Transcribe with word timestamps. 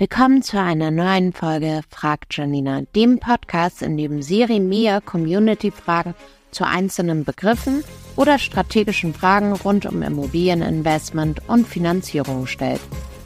Willkommen 0.00 0.42
zu 0.42 0.60
einer 0.60 0.92
neuen 0.92 1.32
Folge 1.32 1.80
Fragt 1.90 2.36
Janina, 2.36 2.82
dem 2.94 3.18
Podcast, 3.18 3.82
in 3.82 3.96
dem 3.96 4.22
Siri 4.22 4.60
mir 4.60 5.00
Community-Fragen 5.00 6.14
zu 6.52 6.64
einzelnen 6.64 7.24
Begriffen 7.24 7.82
oder 8.14 8.38
strategischen 8.38 9.12
Fragen 9.12 9.54
rund 9.54 9.86
um 9.86 10.02
Immobilieninvestment 10.02 11.48
und 11.48 11.66
Finanzierung 11.66 12.46
stellt. 12.46 12.80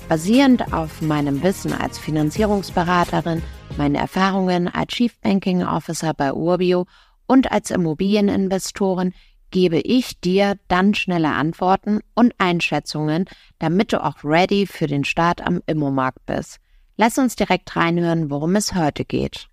Basierend 0.09 0.73
auf 0.73 1.03
meinem 1.03 1.43
Wissen 1.43 1.75
als 1.75 1.99
Finanzierungsberaterin, 1.99 3.43
meinen 3.77 3.95
Erfahrungen 3.95 4.67
als 4.67 4.95
Chief 4.95 5.15
Banking 5.21 5.65
Officer 5.65 6.15
bei 6.15 6.33
Urbio 6.33 6.87
und 7.27 7.53
als 7.53 7.71
Immobilieninvestorin 7.71 9.13
gebe 9.51 9.79
ich 9.79 10.19
dir 10.21 10.57
dann 10.69 10.95
schnelle 10.95 11.33
Antworten 11.33 12.01
und 12.15 12.33
Einschätzungen, 12.39 13.27
damit 13.59 13.93
du 13.93 14.03
auch 14.03 14.25
ready 14.25 14.67
für 14.67 14.87
den 14.87 15.05
Start 15.05 15.47
am 15.47 15.61
Immomarkt 15.67 16.25
bist. 16.25 16.62
Lass 17.05 17.19
uns 17.19 17.35
direkt 17.35 17.75
reinhören, 17.75 18.31
worum 18.31 18.55
es 18.55 18.75
heute 18.75 19.05
geht. 19.05 19.49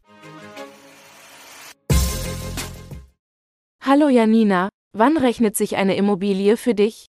Hallo 3.81 4.07
Janina, 4.07 4.69
wann 4.93 5.17
rechnet 5.17 5.57
sich 5.57 5.75
eine 5.75 5.95
Immobilie 5.95 6.57
für 6.57 6.75
dich? 6.75 7.07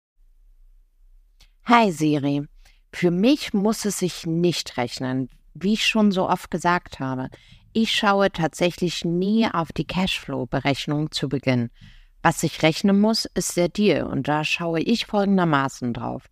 Hi 1.64 1.90
Siri, 1.90 2.46
für 2.92 3.10
mich 3.10 3.54
muss 3.54 3.86
es 3.86 4.00
sich 4.00 4.26
nicht 4.26 4.76
rechnen, 4.76 5.30
wie 5.54 5.72
ich 5.72 5.86
schon 5.86 6.12
so 6.12 6.28
oft 6.28 6.50
gesagt 6.50 7.00
habe. 7.00 7.30
Ich 7.72 7.94
schaue 7.94 8.30
tatsächlich 8.30 9.06
nie 9.06 9.48
auf 9.50 9.72
die 9.72 9.86
Cashflow-Berechnung 9.86 11.12
zu 11.12 11.30
Beginn. 11.30 11.70
Was 12.20 12.42
ich 12.42 12.62
rechnen 12.62 13.00
muss, 13.00 13.24
ist 13.24 13.56
der 13.56 13.70
Deal 13.70 14.04
und 14.04 14.28
da 14.28 14.44
schaue 14.44 14.80
ich 14.80 15.06
folgendermaßen 15.06 15.94
drauf. 15.94 16.28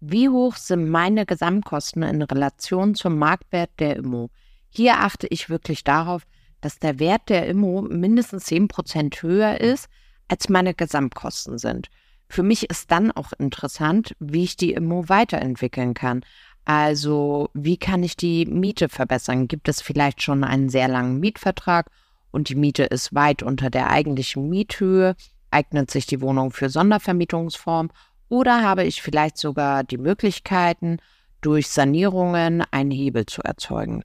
Wie 0.00 0.28
hoch 0.28 0.56
sind 0.56 0.90
meine 0.90 1.26
Gesamtkosten 1.26 2.02
in 2.02 2.22
Relation 2.22 2.94
zum 2.94 3.18
Marktwert 3.18 3.70
der 3.78 3.96
Immo? 3.96 4.30
Hier 4.68 4.98
achte 4.98 5.26
ich 5.28 5.48
wirklich 5.48 5.84
darauf, 5.84 6.26
dass 6.60 6.78
der 6.78 6.98
Wert 6.98 7.28
der 7.28 7.46
Immo 7.46 7.82
mindestens 7.82 8.46
10% 8.48 9.22
höher 9.22 9.60
ist, 9.60 9.88
als 10.28 10.48
meine 10.48 10.74
Gesamtkosten 10.74 11.58
sind. 11.58 11.90
Für 12.28 12.42
mich 12.42 12.68
ist 12.70 12.90
dann 12.90 13.12
auch 13.12 13.32
interessant, 13.38 14.16
wie 14.18 14.44
ich 14.44 14.56
die 14.56 14.72
Immo 14.72 15.08
weiterentwickeln 15.08 15.94
kann. 15.94 16.24
Also, 16.64 17.50
wie 17.52 17.76
kann 17.76 18.02
ich 18.02 18.16
die 18.16 18.46
Miete 18.46 18.88
verbessern? 18.88 19.48
Gibt 19.48 19.68
es 19.68 19.82
vielleicht 19.82 20.22
schon 20.22 20.42
einen 20.42 20.70
sehr 20.70 20.88
langen 20.88 21.20
Mietvertrag 21.20 21.90
und 22.30 22.48
die 22.48 22.54
Miete 22.54 22.84
ist 22.84 23.14
weit 23.14 23.42
unter 23.42 23.68
der 23.68 23.90
eigentlichen 23.90 24.48
Miethöhe? 24.48 25.14
Eignet 25.50 25.90
sich 25.90 26.06
die 26.06 26.20
Wohnung 26.20 26.50
für 26.50 26.70
Sondervermietungsform 26.70 27.90
oder 28.28 28.62
habe 28.62 28.84
ich 28.84 29.02
vielleicht 29.02 29.38
sogar 29.38 29.84
die 29.84 29.98
Möglichkeiten, 29.98 30.98
durch 31.40 31.68
Sanierungen 31.68 32.64
einen 32.70 32.90
Hebel 32.90 33.26
zu 33.26 33.42
erzeugen? 33.42 34.02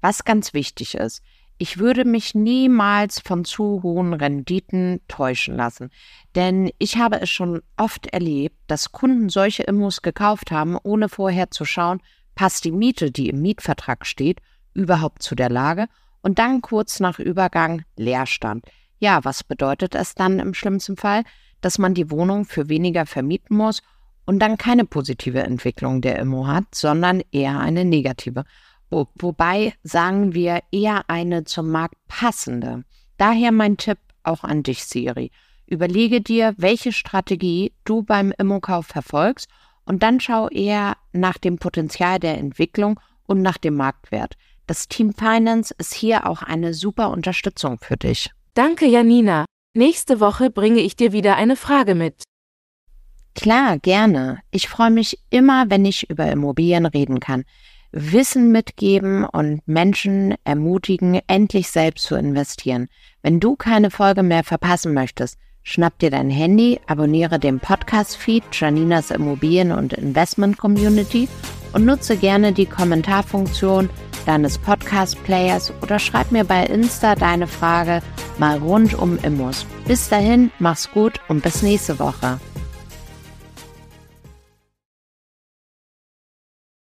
Was 0.00 0.24
ganz 0.24 0.52
wichtig 0.52 0.94
ist, 0.94 1.22
ich 1.62 1.78
würde 1.78 2.04
mich 2.04 2.34
niemals 2.34 3.20
von 3.20 3.44
zu 3.44 3.84
hohen 3.84 4.14
Renditen 4.14 5.00
täuschen 5.06 5.56
lassen. 5.56 5.90
Denn 6.34 6.72
ich 6.78 6.96
habe 6.96 7.20
es 7.20 7.30
schon 7.30 7.62
oft 7.76 8.08
erlebt, 8.08 8.56
dass 8.66 8.90
Kunden 8.90 9.28
solche 9.28 9.62
Immos 9.62 10.02
gekauft 10.02 10.50
haben, 10.50 10.76
ohne 10.82 11.08
vorher 11.08 11.52
zu 11.52 11.64
schauen, 11.64 12.00
passt 12.34 12.64
die 12.64 12.72
Miete, 12.72 13.12
die 13.12 13.28
im 13.28 13.42
Mietvertrag 13.42 14.06
steht, 14.06 14.40
überhaupt 14.74 15.22
zu 15.22 15.36
der 15.36 15.50
Lage 15.50 15.86
und 16.22 16.40
dann 16.40 16.62
kurz 16.62 16.98
nach 16.98 17.20
Übergang 17.20 17.84
Leerstand. 17.96 18.64
Ja, 18.98 19.24
was 19.24 19.44
bedeutet 19.44 19.94
es 19.94 20.16
dann 20.16 20.40
im 20.40 20.54
schlimmsten 20.54 20.96
Fall? 20.96 21.22
Dass 21.62 21.78
man 21.78 21.94
die 21.94 22.10
Wohnung 22.10 22.44
für 22.44 22.68
weniger 22.68 23.06
vermieten 23.06 23.56
muss 23.56 23.82
und 24.26 24.40
dann 24.40 24.58
keine 24.58 24.84
positive 24.84 25.40
Entwicklung 25.40 26.02
der 26.02 26.18
Immo 26.18 26.46
hat, 26.46 26.74
sondern 26.74 27.22
eher 27.32 27.58
eine 27.58 27.86
negative. 27.86 28.44
Wo, 28.90 29.08
wobei 29.14 29.72
sagen 29.82 30.34
wir 30.34 30.60
eher 30.70 31.08
eine 31.08 31.44
zum 31.44 31.70
Markt 31.70 31.96
passende. 32.08 32.84
Daher 33.16 33.52
mein 33.52 33.78
Tipp 33.78 33.98
auch 34.22 34.44
an 34.44 34.62
dich, 34.62 34.84
Siri. 34.84 35.30
Überlege 35.66 36.20
dir, 36.20 36.54
welche 36.58 36.92
Strategie 36.92 37.72
du 37.84 38.02
beim 38.02 38.32
Immokauf 38.36 38.86
verfolgst 38.86 39.48
und 39.86 40.02
dann 40.02 40.20
schau 40.20 40.48
eher 40.48 40.96
nach 41.12 41.38
dem 41.38 41.56
Potenzial 41.56 42.18
der 42.18 42.36
Entwicklung 42.38 43.00
und 43.26 43.40
nach 43.40 43.56
dem 43.56 43.76
Marktwert. 43.76 44.34
Das 44.66 44.88
Team 44.88 45.12
Finance 45.12 45.74
ist 45.78 45.94
hier 45.94 46.26
auch 46.26 46.42
eine 46.42 46.74
super 46.74 47.10
Unterstützung 47.10 47.78
für 47.80 47.96
dich. 47.96 48.30
Danke, 48.54 48.86
Janina. 48.86 49.46
Nächste 49.74 50.20
Woche 50.20 50.50
bringe 50.50 50.80
ich 50.80 50.96
dir 50.96 51.12
wieder 51.12 51.36
eine 51.36 51.56
Frage 51.56 51.94
mit. 51.94 52.24
Klar, 53.34 53.78
gerne. 53.78 54.40
Ich 54.50 54.68
freue 54.68 54.90
mich 54.90 55.18
immer, 55.30 55.70
wenn 55.70 55.86
ich 55.86 56.10
über 56.10 56.30
Immobilien 56.30 56.84
reden 56.84 57.20
kann. 57.20 57.44
Wissen 57.90 58.52
mitgeben 58.52 59.24
und 59.24 59.66
Menschen 59.66 60.34
ermutigen, 60.44 61.20
endlich 61.26 61.70
selbst 61.70 62.04
zu 62.04 62.16
investieren. 62.16 62.88
Wenn 63.22 63.40
du 63.40 63.56
keine 63.56 63.90
Folge 63.90 64.22
mehr 64.22 64.44
verpassen 64.44 64.92
möchtest, 64.92 65.38
schnapp 65.62 65.98
dir 65.98 66.10
dein 66.10 66.28
Handy, 66.28 66.78
abonniere 66.86 67.38
den 67.38 67.58
Podcast-Feed 67.58 68.44
Janinas 68.52 69.10
Immobilien- 69.10 69.72
und 69.72 69.94
Investment 69.94 70.58
Community 70.58 71.28
und 71.72 71.86
nutze 71.86 72.18
gerne 72.18 72.52
die 72.52 72.66
Kommentarfunktion 72.66 73.88
deines 74.24 74.58
Podcast-Players 74.58 75.72
oder 75.82 75.98
schreib 75.98 76.32
mir 76.32 76.44
bei 76.44 76.64
Insta 76.64 77.14
deine 77.14 77.46
Frage 77.46 78.02
mal 78.38 78.58
rund 78.58 78.94
um 78.94 79.18
Immos. 79.18 79.66
Bis 79.86 80.08
dahin, 80.08 80.50
mach's 80.58 80.90
gut 80.90 81.20
und 81.28 81.42
bis 81.42 81.62
nächste 81.62 81.98
Woche. 81.98 82.38